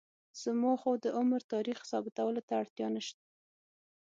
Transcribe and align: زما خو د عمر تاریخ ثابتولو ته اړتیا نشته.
زما 0.43 0.73
خو 0.81 0.91
د 1.03 1.05
عمر 1.17 1.41
تاریخ 1.53 1.77
ثابتولو 1.91 2.41
ته 2.47 2.53
اړتیا 2.61 2.87
نشته. 2.95 3.23